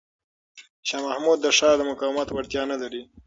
[0.87, 3.01] شاه محمود د ښار د مقاومت وړتیا نه لري.